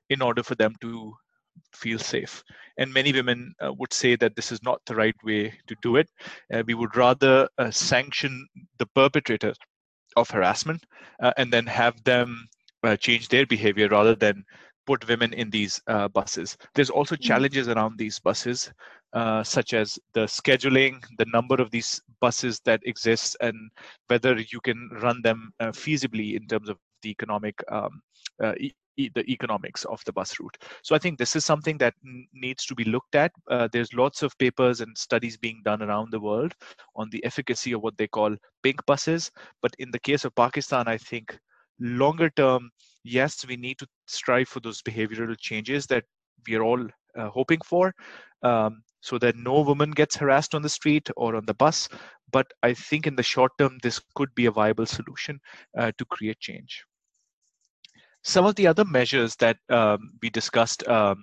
in 0.09 0.23
order 0.23 0.43
for 0.43 0.55
them 0.57 0.75
to 0.81 1.13
feel 1.73 1.99
safe. 1.99 2.43
And 2.79 2.93
many 2.93 3.13
women 3.13 3.55
uh, 3.65 3.73
would 3.75 3.93
say 3.93 4.17
that 4.17 4.35
this 4.35 4.51
is 4.51 4.63
not 4.63 4.81
the 4.87 4.97
right 4.97 5.15
way 5.23 5.55
to 5.67 5.77
do 5.83 5.97
it. 5.97 6.09
Uh, 6.53 6.63
we 6.67 6.75
would 6.75 6.97
rather 6.97 7.49
uh, 7.59 7.71
sanction 7.71 8.47
the 8.79 8.87
perpetrator 8.87 9.53
of 10.17 10.31
harassment 10.31 10.85
uh, 11.23 11.33
and 11.37 11.53
then 11.53 11.67
have 11.67 12.03
them 12.05 12.49
uh, 12.83 12.97
change 12.97 13.29
their 13.29 13.47
behavior 13.47 13.89
rather 13.89 14.15
than 14.15 14.45
put 14.87 15.07
women 15.09 15.33
in 15.33 15.51
these 15.51 15.81
uh, 15.87 16.09
buses. 16.09 16.57
There's 16.75 16.91
also 16.91 17.15
mm-hmm. 17.15 17.23
challenges 17.23 17.69
around 17.69 17.99
these 17.99 18.19
buses, 18.19 18.73
uh, 19.13 19.43
such 19.43 19.75
as 19.75 19.99
the 20.15 20.23
scheduling, 20.23 21.03
the 21.19 21.27
number 21.27 21.57
of 21.57 21.71
these 21.71 22.01
buses 22.21 22.61
that 22.65 22.81
exist, 22.85 23.37
and 23.41 23.71
whether 24.09 24.39
you 24.39 24.61
can 24.61 24.89
run 25.03 25.21
them 25.23 25.53
uh, 25.61 25.73
feasibly 25.73 26.37
in 26.37 26.47
terms 26.47 26.69
of 26.69 26.79
the 27.03 27.11
economic 27.11 27.55
um, 27.71 28.03
uh, 28.43 28.55
e- 28.59 28.75
the 29.15 29.25
economics 29.29 29.85
of 29.87 30.03
the 30.05 30.13
bus 30.13 30.39
route. 30.39 30.59
So 30.83 30.95
I 30.95 30.99
think 30.99 31.19
this 31.19 31.35
is 31.35 31.45
something 31.45 31.79
that 31.79 31.95
n- 32.05 32.27
needs 32.35 32.67
to 32.67 32.75
be 32.75 32.85
looked 32.85 33.15
at. 33.15 33.33
Uh, 33.51 33.69
there's 33.73 33.95
lots 33.95 34.23
of 34.23 34.37
papers 34.39 34.81
and 34.81 34.97
studies 34.97 35.37
being 35.37 35.63
done 35.65 35.83
around 35.83 36.11
the 36.11 36.21
world 36.21 36.55
on 36.97 37.09
the 37.11 37.25
efficacy 37.25 37.73
of 37.73 37.83
what 37.83 37.97
they 37.97 38.09
call 38.09 38.37
pink 38.63 38.85
buses. 38.87 39.31
But 39.63 39.75
in 39.79 39.91
the 39.91 39.99
case 39.99 40.25
of 40.25 40.35
Pakistan, 40.35 40.89
I 40.89 40.99
think 40.99 41.39
longer 41.79 42.31
term, 42.31 42.71
yes, 43.05 43.45
we 43.47 43.57
need 43.57 43.79
to 43.79 43.87
strive 44.07 44.49
for 44.49 44.61
those 44.61 44.83
behavioral 44.83 45.37
changes 45.39 45.87
that 45.87 46.05
we 46.47 46.55
are 46.55 46.63
all 46.63 46.87
uh, 47.17 47.29
hoping 47.29 47.61
for. 47.65 47.95
Um, 48.43 48.83
so 49.03 49.19
that 49.19 49.37
no 49.37 49.61
woman 49.61 49.91
gets 49.91 50.17
harassed 50.17 50.55
on 50.55 50.63
the 50.63 50.69
street 50.69 51.09
or 51.17 51.37
on 51.37 51.47
the 51.47 51.55
bus. 51.55 51.89
But 52.33 52.47
I 52.63 52.75
think 52.75 53.07
in 53.07 53.17
the 53.17 53.23
short 53.23 53.53
term, 53.59 53.79
this 53.83 54.01
could 54.15 54.35
be 54.35 54.47
a 54.47 54.51
viable 54.51 54.87
solution 54.87 55.41
uh, 55.77 55.93
to 55.99 56.05
create 56.05 56.39
change. 56.39 56.85
Some 58.23 58.45
of 58.45 58.55
the 58.57 58.67
other 58.67 58.85
measures 58.85 59.35
that 59.37 59.57
um, 59.71 60.13
we 60.21 60.29
discussed 60.29 60.87
um, 60.87 61.19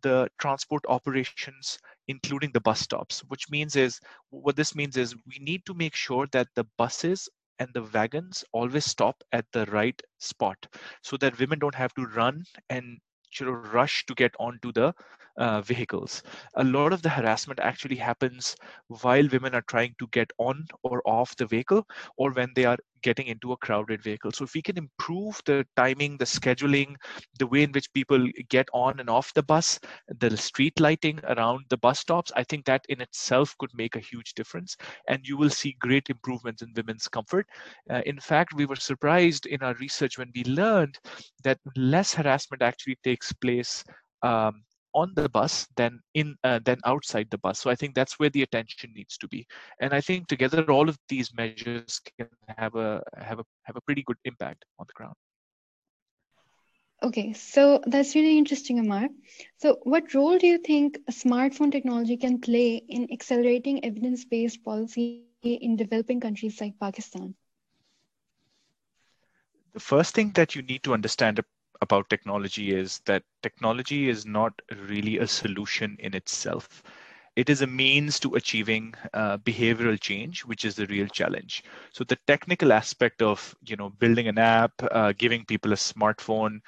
the 0.02 0.28
transport 0.38 0.84
operations, 0.88 1.76
including 2.06 2.52
the 2.52 2.60
bus 2.60 2.80
stops, 2.80 3.24
which 3.26 3.50
means 3.50 3.74
is 3.74 3.98
what 4.30 4.54
this 4.54 4.76
means 4.76 4.96
is 4.96 5.16
we 5.26 5.38
need 5.40 5.66
to 5.66 5.74
make 5.74 5.96
sure 5.96 6.28
that 6.30 6.46
the 6.54 6.64
buses 6.78 7.28
and 7.58 7.68
the 7.74 7.82
wagons 7.92 8.44
always 8.52 8.84
stop 8.84 9.16
at 9.32 9.44
the 9.52 9.66
right 9.66 10.00
spot 10.20 10.66
so 11.02 11.16
that 11.16 11.38
women 11.40 11.58
don't 11.58 11.74
have 11.74 11.94
to 11.94 12.06
run 12.06 12.44
and 12.70 12.98
sort 13.32 13.50
of 13.50 13.74
rush 13.74 14.06
to 14.06 14.14
get 14.14 14.32
onto 14.38 14.72
the 14.72 14.94
uh, 15.36 15.60
vehicles. 15.60 16.22
A 16.56 16.64
lot 16.64 16.92
of 16.92 17.02
the 17.02 17.08
harassment 17.08 17.60
actually 17.60 17.96
happens 17.96 18.56
while 18.88 19.26
women 19.28 19.54
are 19.54 19.64
trying 19.68 19.94
to 19.98 20.06
get 20.12 20.30
on 20.38 20.66
or 20.82 21.02
off 21.06 21.36
the 21.36 21.46
vehicle 21.46 21.86
or 22.16 22.32
when 22.32 22.52
they 22.54 22.64
are 22.64 22.78
getting 23.02 23.26
into 23.26 23.52
a 23.52 23.56
crowded 23.58 24.02
vehicle. 24.02 24.32
So 24.32 24.44
if 24.44 24.54
we 24.54 24.62
can 24.62 24.78
improve 24.78 25.40
the 25.44 25.66
timing, 25.76 26.16
the 26.16 26.24
scheduling, 26.24 26.94
the 27.38 27.46
way 27.46 27.62
in 27.62 27.72
which 27.72 27.92
people 27.92 28.26
get 28.48 28.66
on 28.72 28.98
and 28.98 29.10
off 29.10 29.34
the 29.34 29.42
bus, 29.42 29.78
the 30.20 30.34
street 30.36 30.80
lighting 30.80 31.20
around 31.28 31.66
the 31.68 31.76
bus 31.76 32.00
stops, 32.00 32.32
I 32.34 32.44
think 32.44 32.64
that 32.64 32.84
in 32.88 33.02
itself 33.02 33.54
could 33.58 33.70
make 33.74 33.94
a 33.94 34.00
huge 34.00 34.32
difference. 34.34 34.76
And 35.08 35.26
you 35.26 35.36
will 35.36 35.50
see 35.50 35.76
great 35.80 36.08
improvements 36.08 36.62
in 36.62 36.72
women's 36.74 37.06
comfort. 37.06 37.46
Uh, 37.90 38.00
in 38.06 38.18
fact, 38.18 38.54
we 38.54 38.66
were 38.66 38.76
surprised 38.76 39.46
in 39.46 39.62
our 39.62 39.74
research 39.74 40.16
when 40.16 40.32
we 40.34 40.44
learned 40.44 40.98
that 41.42 41.58
less 41.76 42.14
harassment 42.14 42.62
actually 42.62 42.96
takes 43.04 43.32
place 43.34 43.84
um, 44.22 44.62
on 44.94 45.12
the 45.16 45.28
bus 45.28 45.66
than 45.76 46.00
in 46.14 46.36
uh, 46.44 46.60
than 46.64 46.78
outside 46.84 47.28
the 47.30 47.38
bus. 47.38 47.60
So 47.60 47.70
i 47.70 47.76
think 47.76 47.94
that's 47.94 48.18
where 48.18 48.30
the 48.30 48.42
attention 48.42 48.92
needs 48.94 49.18
to 49.18 49.28
be. 49.28 49.46
And 49.80 49.92
i 49.94 50.00
think 50.00 50.28
together 50.28 50.64
all 50.70 50.88
of 50.88 50.98
these 51.08 51.34
measures 51.34 51.72
can 51.76 52.18
have 52.20 52.74
a 52.76 53.02
have 53.16 53.38
a 53.40 53.44
have 53.64 53.76
a 53.76 53.80
pretty 53.80 54.02
good 54.02 54.18
impact 54.24 54.64
on 54.78 54.86
the 54.86 54.92
ground. 54.94 55.16
Okay 57.02 57.32
so 57.32 57.80
that's 57.86 58.14
really 58.14 58.38
interesting 58.38 58.78
amar. 58.78 59.08
So 59.58 59.78
what 59.82 60.14
role 60.14 60.38
do 60.38 60.46
you 60.46 60.58
think 60.58 60.98
smartphone 61.10 61.70
technology 61.72 62.16
can 62.16 62.40
play 62.40 62.76
in 62.88 63.10
accelerating 63.12 63.84
evidence-based 63.84 64.64
policy 64.64 65.06
in 65.10 65.36
developing 65.36 65.76
countries 65.78 66.14
like 66.16 66.36
pakistan? 66.36 66.96
The 69.74 69.80
first 69.80 70.14
thing 70.14 70.32
that 70.34 70.54
you 70.54 70.62
need 70.62 70.82
to 70.84 70.94
understand 70.94 71.38
about 71.84 72.10
technology 72.10 72.74
is 72.74 73.00
that 73.06 73.24
technology 73.42 74.10
is 74.10 74.26
not 74.26 74.60
really 74.88 75.18
a 75.18 75.28
solution 75.28 75.96
in 76.00 76.16
itself. 76.16 76.82
It 77.36 77.50
is 77.50 77.62
a 77.62 77.68
means 77.68 78.20
to 78.20 78.34
achieving 78.34 78.94
uh, 79.14 79.38
behavioral 79.38 80.00
change, 80.00 80.44
which 80.44 80.64
is 80.64 80.76
the 80.76 80.86
real 80.86 81.06
challenge. 81.08 81.64
So 81.92 82.04
the 82.04 82.18
technical 82.26 82.72
aspect 82.72 83.22
of 83.22 83.54
you 83.66 83.76
know 83.76 83.90
building 83.90 84.28
an 84.28 84.38
app, 84.38 84.72
uh, 84.90 85.12
giving 85.18 85.44
people 85.46 85.72
a 85.72 85.76
smartphone, 85.76 86.60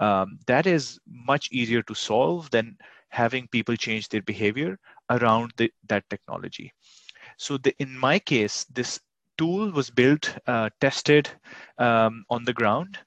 um, 0.00 0.38
that 0.46 0.66
is 0.66 1.00
much 1.06 1.50
easier 1.52 1.82
to 1.84 1.94
solve 1.94 2.50
than 2.50 2.78
having 3.10 3.48
people 3.48 3.76
change 3.76 4.08
their 4.10 4.22
behavior 4.22 4.78
around 5.10 5.52
the, 5.56 5.72
that 5.88 6.08
technology. 6.10 6.72
So 7.38 7.58
the, 7.58 7.74
in 7.78 7.98
my 7.98 8.18
case, 8.18 8.64
this 8.64 9.00
tool 9.38 9.70
was 9.72 9.90
built, 9.90 10.36
uh, 10.46 10.70
tested 10.80 11.30
um, 11.78 12.24
on 12.30 12.44
the 12.44 12.54
ground, 12.54 12.98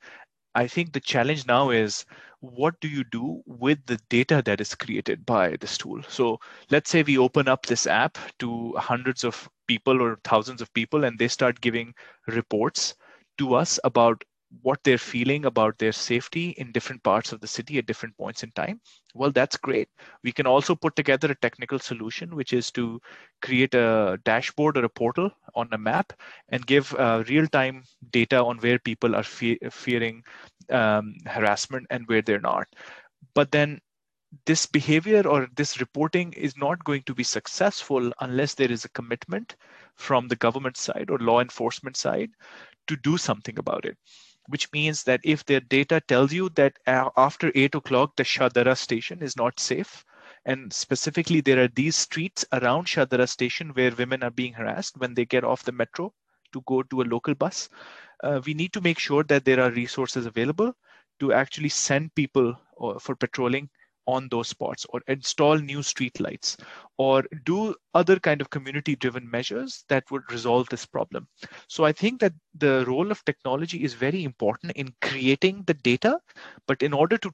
I 0.57 0.67
think 0.67 0.91
the 0.91 0.99
challenge 0.99 1.47
now 1.47 1.69
is 1.69 2.05
what 2.41 2.79
do 2.81 2.89
you 2.89 3.05
do 3.05 3.43
with 3.45 3.85
the 3.85 3.97
data 4.09 4.41
that 4.45 4.59
is 4.59 4.75
created 4.75 5.25
by 5.25 5.55
this 5.55 5.77
tool? 5.77 6.03
So 6.09 6.39
let's 6.69 6.89
say 6.89 7.01
we 7.03 7.17
open 7.17 7.47
up 7.47 7.65
this 7.65 7.87
app 7.87 8.17
to 8.39 8.73
hundreds 8.75 9.23
of 9.23 9.49
people 9.67 10.01
or 10.01 10.17
thousands 10.25 10.61
of 10.61 10.73
people 10.73 11.05
and 11.05 11.17
they 11.17 11.29
start 11.29 11.61
giving 11.61 11.93
reports 12.27 12.95
to 13.37 13.55
us 13.55 13.79
about 13.85 14.23
what 14.61 14.79
they're 14.83 14.97
feeling 14.97 15.45
about 15.45 15.77
their 15.77 15.91
safety 15.91 16.49
in 16.57 16.71
different 16.71 17.03
parts 17.03 17.31
of 17.31 17.39
the 17.41 17.47
city 17.47 17.77
at 17.77 17.85
different 17.85 18.15
points 18.17 18.43
in 18.43 18.51
time 18.51 18.79
well 19.13 19.31
that's 19.31 19.57
great. 19.57 19.89
We 20.23 20.31
can 20.31 20.45
also 20.47 20.75
put 20.75 20.95
together 20.95 21.31
a 21.31 21.35
technical 21.35 21.79
solution 21.79 22.35
which 22.35 22.53
is 22.53 22.71
to 22.71 22.99
create 23.41 23.73
a 23.73 24.19
dashboard 24.23 24.77
or 24.77 24.85
a 24.85 24.89
portal 24.89 25.31
on 25.55 25.67
a 25.71 25.77
map 25.77 26.13
and 26.49 26.65
give 26.65 26.93
uh, 26.95 27.23
real-time 27.27 27.83
data 28.11 28.43
on 28.43 28.57
where 28.59 28.79
people 28.79 29.15
are 29.15 29.23
fe- 29.23 29.59
fearing 29.71 30.23
um, 30.69 31.13
harassment 31.25 31.85
and 31.89 32.07
where 32.07 32.21
they're 32.21 32.39
not. 32.39 32.67
But 33.33 33.51
then 33.51 33.79
this 34.45 34.65
behavior 34.65 35.27
or 35.27 35.47
this 35.55 35.79
reporting 35.79 36.33
is 36.33 36.57
not 36.57 36.83
going 36.83 37.03
to 37.03 37.13
be 37.15 37.23
successful 37.23 38.11
unless 38.19 38.53
there 38.55 38.71
is 38.71 38.85
a 38.85 38.89
commitment 38.89 39.55
from 39.95 40.27
the 40.27 40.35
government 40.35 40.77
side 40.77 41.09
or 41.09 41.17
law 41.19 41.39
enforcement 41.39 41.95
side 41.97 42.31
to 42.87 42.95
do 42.97 43.17
something 43.17 43.57
about 43.57 43.85
it 43.85 43.97
which 44.47 44.71
means 44.71 45.03
that 45.03 45.21
if 45.23 45.45
their 45.45 45.59
data 45.59 46.01
tells 46.07 46.33
you 46.33 46.49
that 46.49 46.77
after 46.87 47.51
8 47.53 47.75
o'clock 47.75 48.15
the 48.15 48.23
Shah 48.23 48.49
station 48.73 49.21
is 49.21 49.35
not 49.35 49.59
safe 49.59 50.05
and 50.45 50.71
specifically 50.71 51.41
there 51.41 51.61
are 51.63 51.67
these 51.67 51.95
streets 51.95 52.45
around 52.53 52.87
Shah 52.87 53.05
station 53.25 53.69
where 53.69 53.91
women 53.91 54.23
are 54.23 54.31
being 54.31 54.53
harassed 54.53 54.97
when 54.97 55.13
they 55.13 55.25
get 55.25 55.43
off 55.43 55.63
the 55.63 55.71
metro 55.71 56.13
to 56.53 56.61
go 56.65 56.83
to 56.83 57.01
a 57.01 57.09
local 57.13 57.35
bus 57.35 57.69
uh, 58.23 58.41
we 58.45 58.53
need 58.53 58.73
to 58.73 58.81
make 58.81 58.99
sure 58.99 59.23
that 59.23 59.45
there 59.45 59.61
are 59.61 59.71
resources 59.71 60.25
available 60.25 60.73
to 61.19 61.33
actually 61.33 61.69
send 61.69 62.13
people 62.15 62.59
uh, 62.81 62.99
for 62.99 63.15
patrolling 63.15 63.69
on 64.07 64.27
those 64.31 64.47
spots 64.47 64.85
or 64.89 65.01
install 65.07 65.57
new 65.57 65.83
street 65.83 66.19
lights 66.19 66.57
or 66.97 67.23
do 67.45 67.75
other 67.93 68.19
kind 68.19 68.41
of 68.41 68.49
community 68.49 68.95
driven 68.95 69.29
measures 69.29 69.83
that 69.89 70.09
would 70.11 70.23
resolve 70.31 70.67
this 70.69 70.85
problem. 70.85 71.27
So 71.67 71.85
i 71.85 71.91
think 71.91 72.19
that 72.21 72.33
the 72.55 72.85
role 72.87 73.11
of 73.11 73.23
technology 73.25 73.83
is 73.83 73.93
very 73.93 74.23
important 74.23 74.73
in 74.73 74.93
creating 75.01 75.63
the 75.67 75.73
data 75.75 76.19
but 76.67 76.81
in 76.81 76.93
order 76.93 77.17
to 77.17 77.31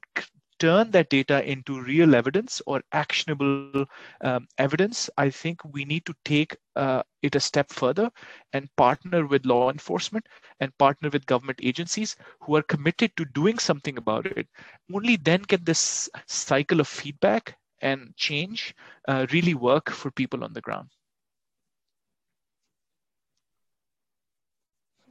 turn 0.64 0.92
that 0.92 1.10
data 1.10 1.52
into 1.52 1.82
real 1.82 2.34
evidence 2.34 2.72
or 2.76 2.94
actionable 3.02 3.86
um, 4.22 4.48
evidence, 4.58 5.10
I 5.18 5.30
think 5.30 5.64
we 5.74 5.84
need 5.84 6.06
to 6.06 6.14
take 6.24 6.56
uh, 6.76 7.02
it 7.22 7.36
a 7.36 7.40
step 7.40 7.72
further 7.72 8.10
and 8.52 8.74
partner 8.76 9.26
with 9.26 9.46
law 9.46 9.70
enforcement 9.70 10.26
and 10.60 10.76
partner 10.78 11.10
with 11.10 11.26
government 11.26 11.60
agencies 11.62 12.16
who 12.42 12.56
are 12.56 12.62
committed 12.62 13.16
to 13.16 13.26
doing 13.34 13.58
something 13.58 13.98
about 13.98 14.26
it. 14.26 14.48
Only 14.92 15.16
then 15.16 15.44
can 15.44 15.64
this 15.64 16.08
cycle 16.26 16.80
of 16.80 16.88
feedback 16.88 17.56
and 17.80 18.16
change 18.16 18.74
uh, 19.08 19.26
really 19.32 19.54
work 19.54 19.90
for 19.90 20.10
people 20.10 20.44
on 20.44 20.52
the 20.54 20.62
ground. 20.62 20.88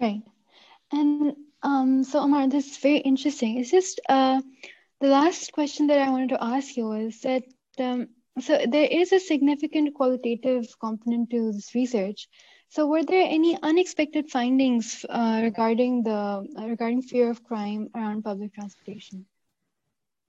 Right. 0.02 0.24
And 0.92 1.36
um, 1.64 2.04
so, 2.04 2.20
Omar, 2.22 2.48
this 2.50 2.72
is 2.72 2.78
very 2.78 2.98
interesting. 2.98 3.58
It's 3.60 3.72
just 3.72 4.00
uh, 4.10 4.42
the 5.04 5.10
last 5.10 5.52
question 5.52 5.88
that 5.88 6.00
I 6.00 6.10
wanted 6.10 6.30
to 6.30 6.42
ask 6.42 6.78
you 6.78 6.86
was 6.88 7.20
that 7.22 7.44
um, 7.78 8.08
so 8.40 8.66
there 8.66 8.88
is 8.90 9.12
a 9.12 9.20
significant 9.20 9.94
qualitative 9.94 10.66
component 10.80 11.30
to 11.32 11.52
this 11.52 11.76
research. 11.76 12.30
So 12.70 12.88
were 12.88 13.04
there 13.04 13.28
any 13.30 13.58
unexpected 13.62 14.32
findings 14.32 15.06
uh, 15.10 15.42
regarding 15.44 16.04
the 16.04 16.48
uh, 16.58 16.68
regarding 16.68 17.02
fear 17.02 17.30
of 17.30 17.44
crime 17.44 17.90
around 17.94 18.24
public 18.24 18.56
transportation? 18.56 19.26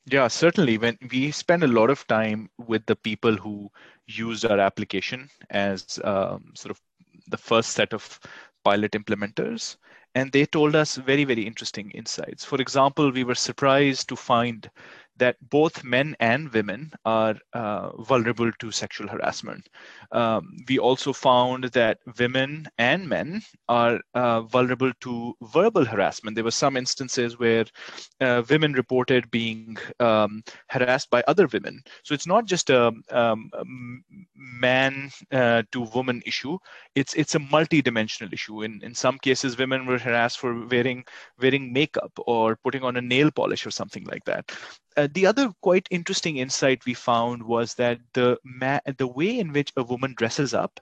Yeah, 0.06 0.26
certainly. 0.26 0.76
When 0.76 0.98
we 1.10 1.30
spend 1.30 1.62
a 1.62 1.74
lot 1.78 1.88
of 1.88 2.04
time 2.08 2.50
with 2.58 2.84
the 2.86 2.96
people 2.96 3.36
who 3.36 3.70
use 4.08 4.44
our 4.44 4.58
application 4.58 5.30
as 5.50 6.00
um, 6.02 6.50
sort 6.54 6.72
of 6.72 6.80
the 7.28 7.38
first 7.38 7.70
set 7.70 7.94
of 7.94 8.18
pilot 8.64 8.92
implementers, 8.92 9.76
and 10.14 10.32
they 10.32 10.46
told 10.46 10.76
us 10.76 10.96
very, 10.96 11.24
very 11.24 11.46
interesting 11.46 11.90
insights. 11.92 12.44
For 12.44 12.60
example, 12.60 13.10
we 13.10 13.24
were 13.24 13.34
surprised 13.34 14.08
to 14.08 14.16
find 14.16 14.70
that 15.16 15.36
both 15.50 15.84
men 15.84 16.16
and 16.20 16.52
women 16.52 16.92
are 17.04 17.36
uh, 17.52 17.90
vulnerable 18.02 18.50
to 18.58 18.70
sexual 18.70 19.08
harassment. 19.08 19.68
Um, 20.12 20.56
we 20.68 20.78
also 20.78 21.12
found 21.12 21.64
that 21.64 21.98
women 22.18 22.66
and 22.78 23.08
men 23.08 23.42
are 23.68 24.00
uh, 24.14 24.42
vulnerable 24.42 24.92
to 25.00 25.34
verbal 25.42 25.84
harassment. 25.84 26.34
There 26.34 26.44
were 26.44 26.50
some 26.50 26.76
instances 26.76 27.38
where 27.38 27.64
uh, 28.20 28.42
women 28.50 28.72
reported 28.72 29.30
being 29.30 29.76
um, 30.00 30.42
harassed 30.68 31.10
by 31.10 31.22
other 31.26 31.46
women. 31.46 31.82
So 32.02 32.14
it's 32.14 32.26
not 32.26 32.46
just 32.46 32.70
a, 32.70 32.92
um, 33.10 33.50
a 33.52 33.64
man 34.34 35.10
uh, 35.32 35.62
to 35.72 35.82
woman 35.94 36.22
issue. 36.26 36.58
It's 36.94 37.14
it's 37.14 37.34
a 37.34 37.38
multi-dimensional 37.38 38.32
issue. 38.32 38.62
In 38.62 38.80
in 38.82 38.94
some 38.94 39.18
cases, 39.18 39.58
women 39.58 39.86
were 39.86 39.98
harassed 39.98 40.38
for 40.38 40.66
wearing 40.66 41.04
wearing 41.40 41.72
makeup 41.72 42.12
or 42.26 42.56
putting 42.56 42.82
on 42.82 42.96
a 42.96 43.02
nail 43.02 43.30
polish 43.30 43.66
or 43.66 43.70
something 43.70 44.04
like 44.04 44.24
that 44.24 44.50
uh, 44.96 45.08
the 45.12 45.26
other 45.26 45.52
quite 45.60 45.88
interesting 45.90 46.36
insight 46.36 46.84
we 46.86 46.94
found 46.94 47.42
was 47.42 47.74
that 47.74 47.98
the 48.12 48.38
ma- 48.44 48.80
the 48.98 49.06
way 49.06 49.38
in 49.38 49.52
which 49.52 49.72
a 49.76 49.82
woman 49.82 50.14
dresses 50.16 50.54
up 50.54 50.80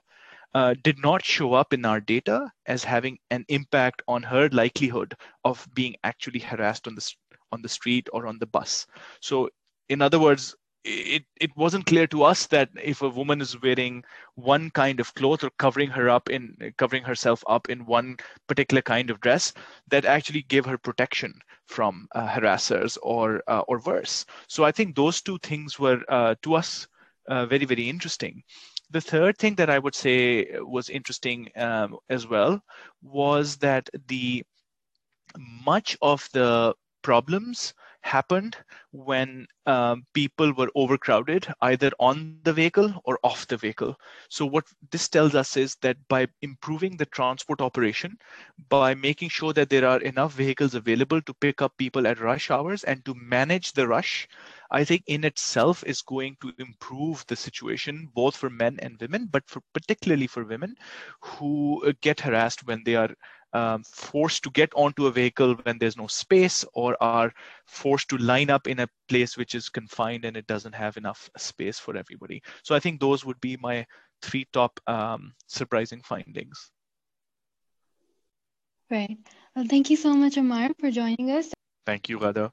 uh, 0.53 0.75
did 0.83 0.99
not 0.99 1.25
show 1.25 1.53
up 1.53 1.73
in 1.73 1.85
our 1.85 1.99
data 1.99 2.51
as 2.67 2.83
having 2.83 3.17
an 3.31 3.43
impact 3.49 4.01
on 4.07 4.21
her 4.21 4.49
likelihood 4.49 5.15
of 5.43 5.67
being 5.73 5.95
actually 6.03 6.39
harassed 6.39 6.87
on 6.87 6.95
the 6.95 7.13
on 7.51 7.61
the 7.61 7.69
street 7.69 8.07
or 8.13 8.27
on 8.27 8.39
the 8.39 8.45
bus. 8.47 8.85
So, 9.21 9.49
in 9.89 10.01
other 10.01 10.19
words, 10.19 10.55
it, 10.83 11.23
it 11.39 11.55
wasn't 11.55 11.85
clear 11.85 12.07
to 12.07 12.23
us 12.23 12.47
that 12.47 12.69
if 12.81 13.01
a 13.01 13.09
woman 13.09 13.41
is 13.41 13.61
wearing 13.61 14.03
one 14.35 14.69
kind 14.71 14.99
of 14.99 15.13
cloth 15.15 15.43
or 15.43 15.49
covering 15.57 15.89
her 15.89 16.09
up 16.09 16.29
in 16.29 16.73
covering 16.77 17.03
herself 17.03 17.43
up 17.47 17.69
in 17.69 17.85
one 17.85 18.17
particular 18.47 18.81
kind 18.81 19.09
of 19.09 19.21
dress 19.21 19.53
that 19.89 20.05
actually 20.05 20.41
gave 20.43 20.65
her 20.65 20.77
protection 20.77 21.33
from 21.67 22.07
uh, 22.15 22.27
harassers 22.27 22.97
or 23.01 23.41
uh, 23.47 23.63
or 23.67 23.79
worse. 23.79 24.25
So 24.47 24.63
i 24.63 24.71
think 24.71 24.95
those 24.95 25.21
two 25.21 25.37
things 25.39 25.79
were 25.79 26.01
uh, 26.09 26.35
to 26.43 26.55
us 26.55 26.87
uh, 27.27 27.45
very 27.45 27.65
very 27.65 27.89
interesting. 27.89 28.43
The 28.91 29.01
third 29.01 29.37
thing 29.37 29.55
that 29.55 29.69
i 29.69 29.79
would 29.79 29.95
say 29.95 30.47
was 30.59 30.89
interesting 30.89 31.49
um, 31.55 31.97
as 32.09 32.27
well 32.27 32.61
was 33.01 33.57
that 33.57 33.89
the 34.07 34.43
much 35.65 35.97
of 36.01 36.27
the 36.33 36.73
problems 37.01 37.73
happened 38.03 38.57
when 38.91 39.47
um, 39.65 40.05
people 40.13 40.53
were 40.53 40.69
overcrowded, 40.75 41.47
either 41.61 41.91
on 41.99 42.27
the 42.27 42.35
vehicle 42.35 42.79
or 42.85 43.01
off 43.05 43.29
the 43.29 43.37
vehicle. 43.37 43.79
So, 44.11 44.29
what 44.29 44.51
this 44.75 44.93
tells 44.95 45.23
us 45.23 45.45
is 45.45 45.65
that 45.81 45.97
by 46.07 46.27
improving 46.41 46.97
the 46.97 47.05
transport 47.05 47.61
operation, 47.61 48.17
by 48.69 48.93
making 48.93 49.29
sure 49.29 49.53
that 49.53 49.69
there 49.69 49.87
are 49.87 49.99
enough 50.01 50.33
vehicles 50.33 50.75
available 50.75 51.21
to 51.21 51.33
pick 51.33 51.61
up 51.61 51.77
people 51.77 52.07
at 52.07 52.19
rush 52.19 52.49
hours 52.51 52.83
and 52.83 53.03
to 53.05 53.15
manage 53.15 53.73
the 53.73 53.87
rush, 53.87 54.27
I 54.71 54.83
think 54.85 55.03
in 55.07 55.23
itself 55.25 55.83
is 55.85 56.01
going 56.01 56.37
to 56.41 56.51
improve 56.53 57.17
the 57.27 57.35
situation 57.35 58.01
both 58.07 58.29
for 58.29 58.43
men 58.43 58.73
and 58.75 58.95
women, 58.99 59.25
but 59.25 59.43
for 59.47 59.61
particularly 59.73 60.27
for 60.27 60.43
women 60.43 60.75
who 61.21 61.83
uh, 61.85 61.93
get 62.01 62.21
harassed 62.21 62.65
when 62.65 62.83
they 62.83 62.95
are 62.95 63.09
um, 63.53 63.83
forced 63.83 64.43
to 64.43 64.51
get 64.51 64.71
onto 64.75 65.07
a 65.07 65.11
vehicle 65.11 65.55
when 65.63 65.77
there's 65.77 65.97
no 65.97 66.07
space 66.07 66.65
or 66.73 66.97
are 67.01 67.31
forced 67.65 68.09
to 68.09 68.17
line 68.17 68.49
up 68.49 68.67
in 68.67 68.79
a 68.79 68.87
place 69.07 69.37
which 69.37 69.55
is 69.55 69.69
confined 69.69 70.25
and 70.25 70.35
it 70.35 70.47
doesn't 70.47 70.73
have 70.73 70.97
enough 70.97 71.29
space 71.37 71.79
for 71.79 71.95
everybody. 71.95 72.41
So 72.63 72.75
I 72.75 72.79
think 72.79 72.99
those 72.99 73.25
would 73.25 73.39
be 73.41 73.57
my 73.57 73.85
three 74.21 74.47
top 74.53 74.79
um, 74.87 75.33
surprising 75.47 76.01
findings. 76.03 76.71
Right. 78.89 79.17
Well, 79.55 79.65
thank 79.69 79.89
you 79.89 79.97
so 79.97 80.13
much, 80.13 80.37
Amar, 80.37 80.69
for 80.79 80.91
joining 80.91 81.31
us. 81.31 81.51
Thank 81.85 82.09
you, 82.09 82.19
Ghada. 82.19 82.51